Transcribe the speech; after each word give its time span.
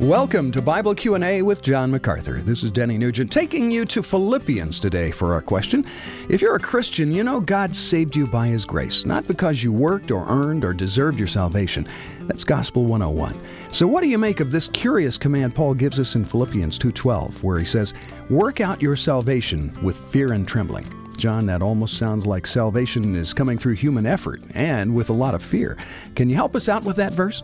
Welcome 0.00 0.50
to 0.52 0.62
Bible 0.62 0.94
Q&A 0.94 1.42
with 1.42 1.60
John 1.60 1.90
MacArthur. 1.90 2.40
This 2.40 2.64
is 2.64 2.70
Denny 2.70 2.96
Nugent 2.96 3.30
taking 3.30 3.70
you 3.70 3.84
to 3.84 4.02
Philippians 4.02 4.80
today 4.80 5.10
for 5.10 5.34
our 5.34 5.42
question. 5.42 5.84
If 6.30 6.40
you're 6.40 6.56
a 6.56 6.58
Christian, 6.58 7.12
you 7.12 7.22
know 7.22 7.38
God 7.38 7.76
saved 7.76 8.16
you 8.16 8.26
by 8.26 8.46
his 8.46 8.64
grace, 8.64 9.04
not 9.04 9.26
because 9.26 9.62
you 9.62 9.74
worked 9.74 10.10
or 10.10 10.26
earned 10.26 10.64
or 10.64 10.72
deserved 10.72 11.18
your 11.18 11.28
salvation. 11.28 11.86
That's 12.22 12.44
Gospel 12.44 12.86
101. 12.86 13.38
So 13.72 13.86
what 13.86 14.00
do 14.00 14.08
you 14.08 14.16
make 14.16 14.40
of 14.40 14.50
this 14.50 14.68
curious 14.68 15.18
command 15.18 15.54
Paul 15.54 15.74
gives 15.74 16.00
us 16.00 16.16
in 16.16 16.24
Philippians 16.24 16.78
2:12 16.78 17.44
where 17.44 17.58
he 17.58 17.66
says, 17.66 17.92
"Work 18.30 18.62
out 18.62 18.80
your 18.80 18.96
salvation 18.96 19.70
with 19.82 19.98
fear 19.98 20.32
and 20.32 20.48
trembling." 20.48 20.86
John, 21.18 21.44
that 21.44 21.60
almost 21.60 21.98
sounds 21.98 22.24
like 22.24 22.46
salvation 22.46 23.14
is 23.14 23.34
coming 23.34 23.58
through 23.58 23.74
human 23.74 24.06
effort 24.06 24.40
and 24.54 24.94
with 24.94 25.10
a 25.10 25.12
lot 25.12 25.34
of 25.34 25.42
fear. 25.42 25.76
Can 26.16 26.30
you 26.30 26.36
help 26.36 26.56
us 26.56 26.70
out 26.70 26.84
with 26.84 26.96
that 26.96 27.12
verse? 27.12 27.42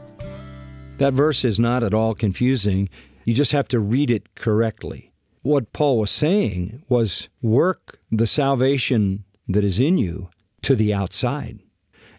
That 0.99 1.13
verse 1.13 1.45
is 1.45 1.61
not 1.61 1.83
at 1.83 1.93
all 1.93 2.15
confusing. 2.15 2.89
You 3.25 3.35
just 3.35 3.53
have 3.53 3.68
to 3.68 3.81
read 3.81 4.11
it 4.11 4.35
correctly. 4.35 5.13
What 5.43 5.73
Paul 5.73 5.99
was 5.99 6.11
saying 6.11 6.82
was 6.89 7.29
work 7.43 8.00
the 8.11 8.27
salvation 8.27 9.25
that 9.46 9.63
is 9.63 9.79
in 9.79 9.99
you 9.99 10.31
to 10.63 10.75
the 10.75 10.95
outside. 10.95 11.61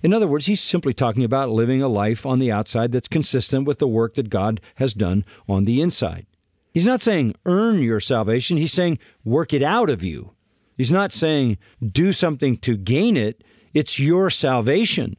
In 0.03 0.13
other 0.13 0.27
words, 0.27 0.45
he's 0.45 0.61
simply 0.61 0.93
talking 0.93 1.23
about 1.23 1.49
living 1.49 1.81
a 1.81 1.87
life 1.87 2.25
on 2.25 2.37
the 2.37 2.51
outside 2.51 2.91
that's 2.91 3.07
consistent 3.07 3.65
with 3.65 3.79
the 3.79 3.87
work 3.87 4.13
that 4.13 4.29
God 4.29 4.61
has 4.75 4.93
done 4.93 5.25
on 5.49 5.65
the 5.65 5.81
inside. 5.81 6.27
He's 6.71 6.85
not 6.85 7.01
saying 7.01 7.33
earn 7.45 7.81
your 7.81 7.99
salvation, 7.99 8.57
he's 8.57 8.73
saying 8.73 8.99
work 9.25 9.53
it 9.53 9.63
out 9.63 9.89
of 9.89 10.03
you. 10.03 10.35
He's 10.77 10.91
not 10.91 11.11
saying 11.11 11.57
do 11.83 12.13
something 12.13 12.57
to 12.57 12.77
gain 12.77 13.17
it, 13.17 13.43
it's 13.73 13.99
your 13.99 14.29
salvation. 14.29 15.17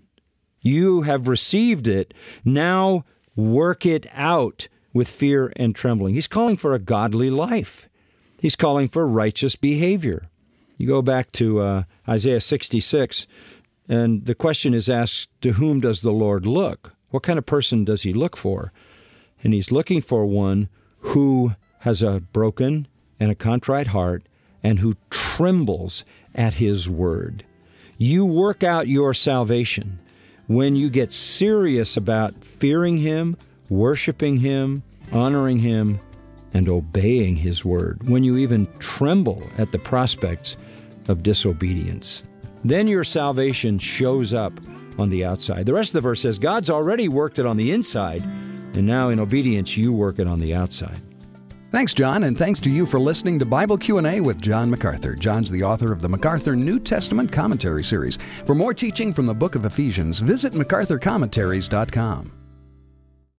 You 0.60 1.02
have 1.02 1.26
received 1.26 1.88
it. 1.88 2.14
Now 2.44 3.04
work 3.38 3.86
it 3.86 4.06
out 4.12 4.66
with 4.92 5.08
fear 5.08 5.52
and 5.54 5.74
trembling. 5.74 6.14
He's 6.14 6.26
calling 6.26 6.56
for 6.56 6.74
a 6.74 6.78
godly 6.80 7.30
life, 7.30 7.88
he's 8.40 8.56
calling 8.56 8.88
for 8.88 9.06
righteous 9.06 9.56
behavior. 9.56 10.28
You 10.76 10.86
go 10.86 11.02
back 11.02 11.32
to 11.32 11.60
uh, 11.60 11.82
Isaiah 12.08 12.40
66, 12.40 13.26
and 13.88 14.26
the 14.26 14.34
question 14.34 14.74
is 14.74 14.88
asked 14.88 15.28
To 15.40 15.52
whom 15.52 15.80
does 15.80 16.02
the 16.02 16.12
Lord 16.12 16.46
look? 16.46 16.94
What 17.10 17.22
kind 17.22 17.38
of 17.38 17.46
person 17.46 17.84
does 17.84 18.02
he 18.02 18.12
look 18.12 18.36
for? 18.36 18.72
And 19.42 19.54
he's 19.54 19.72
looking 19.72 20.02
for 20.02 20.26
one 20.26 20.68
who 20.98 21.54
has 21.80 22.02
a 22.02 22.20
broken 22.20 22.86
and 23.18 23.30
a 23.30 23.36
contrite 23.36 23.88
heart 23.88 24.24
and 24.62 24.80
who 24.80 24.94
trembles 25.10 26.04
at 26.34 26.54
his 26.54 26.88
word. 26.88 27.44
You 27.96 28.24
work 28.24 28.62
out 28.62 28.88
your 28.88 29.14
salvation 29.14 29.98
when 30.48 30.74
you 30.74 30.90
get 30.90 31.12
serious 31.12 31.96
about 31.96 32.42
fearing 32.42 32.96
Him, 32.96 33.36
worshiping 33.68 34.38
Him, 34.38 34.82
honoring 35.12 35.58
Him, 35.58 36.00
and 36.54 36.68
obeying 36.68 37.36
His 37.36 37.64
word, 37.64 38.08
when 38.08 38.24
you 38.24 38.38
even 38.38 38.66
tremble 38.78 39.42
at 39.58 39.70
the 39.72 39.78
prospects 39.78 40.56
of 41.06 41.22
disobedience, 41.22 42.24
then 42.64 42.88
your 42.88 43.04
salvation 43.04 43.78
shows 43.78 44.34
up 44.34 44.52
on 44.98 45.10
the 45.10 45.24
outside. 45.24 45.66
The 45.66 45.74
rest 45.74 45.90
of 45.90 46.02
the 46.02 46.08
verse 46.08 46.22
says, 46.22 46.38
God's 46.38 46.70
already 46.70 47.08
worked 47.08 47.38
it 47.38 47.46
on 47.46 47.56
the 47.56 47.70
inside, 47.70 48.22
and 48.22 48.86
now 48.86 49.10
in 49.10 49.20
obedience 49.20 49.76
you 49.76 49.92
work 49.92 50.18
it 50.18 50.26
on 50.26 50.40
the 50.40 50.54
outside. 50.54 50.98
Thanks, 51.70 51.92
John, 51.92 52.24
and 52.24 52.36
thanks 52.36 52.60
to 52.60 52.70
you 52.70 52.86
for 52.86 52.98
listening 52.98 53.38
to 53.38 53.44
Bible 53.44 53.76
Q&A 53.76 54.20
with 54.20 54.40
John 54.40 54.70
MacArthur. 54.70 55.14
John's 55.14 55.50
the 55.50 55.62
author 55.62 55.92
of 55.92 56.00
the 56.00 56.08
MacArthur 56.08 56.56
New 56.56 56.80
Testament 56.80 57.30
Commentary 57.30 57.84
Series. 57.84 58.18
For 58.46 58.54
more 58.54 58.72
teaching 58.72 59.12
from 59.12 59.26
the 59.26 59.34
book 59.34 59.54
of 59.54 59.66
Ephesians, 59.66 60.18
visit 60.18 60.54
macarthurcommentaries.com. 60.54 62.37